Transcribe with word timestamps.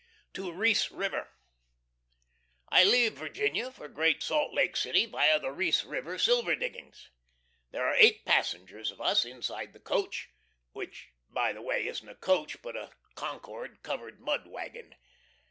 4.8. 0.33 0.33
TO 0.33 0.51
REESE 0.53 0.91
RIVER. 0.93 1.29
I 2.69 2.83
leave 2.83 3.13
Virginia 3.13 3.69
for 3.69 3.87
Great 3.87 4.23
Salt 4.23 4.51
Lake 4.51 4.75
City, 4.75 5.05
via 5.05 5.39
the 5.39 5.51
Reese 5.51 5.83
River 5.83 6.17
Silver 6.17 6.55
Diggings. 6.55 7.11
There 7.69 7.85
are 7.85 7.93
eight 7.93 8.25
passengers 8.25 8.89
of 8.89 8.99
us 8.99 9.25
inside 9.25 9.73
the 9.73 9.79
coach 9.79 10.31
which, 10.71 11.11
by 11.29 11.53
the 11.53 11.61
way, 11.61 11.85
isn't 11.85 12.09
a 12.09 12.15
coach, 12.15 12.63
but 12.63 12.75
a 12.75 12.89
Concord 13.13 13.83
covered 13.83 14.19
mud 14.19 14.47
wagon. 14.47 14.95